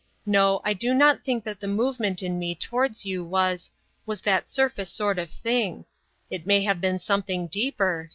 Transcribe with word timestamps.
No, 0.25 0.61
I 0.65 0.73
do 0.73 0.95
not 0.95 1.23
think 1.23 1.43
that 1.43 1.59
the 1.59 1.67
movement 1.67 2.23
in 2.23 2.39
me 2.39 2.55
towards 2.55 3.05
you 3.05 3.23
was...was 3.23 4.19
that 4.21 4.49
surface 4.49 4.89
sort 4.91 5.19
of 5.19 5.29
thing. 5.29 5.85
It 6.31 6.47
may 6.47 6.63
have 6.63 6.81
been 6.81 6.97
something 6.97 7.45
deeper... 7.45 8.09